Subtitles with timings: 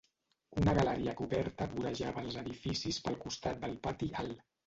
[0.61, 4.43] Una galeria coberta vorejava els edificis pel costat del pati alt.